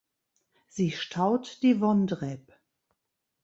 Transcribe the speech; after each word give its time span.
Sie 0.67 0.89
staut 0.89 1.61
die 1.61 1.79
Wondreb. 1.79 2.51